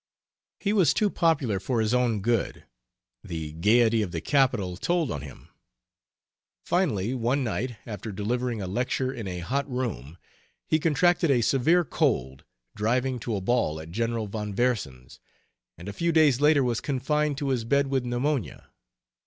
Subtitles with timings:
[0.59, 2.63] He was too popular for his own good;
[3.23, 5.49] the gaiety of the capital told on him.
[6.65, 10.17] Finally, one night, after delivering a lecture in a hot room,
[10.67, 12.43] he contracted a severe cold,
[12.75, 15.19] driving to a ball at General von Versen's,
[15.77, 18.71] and a few days later was confined to his bed with pneumonia.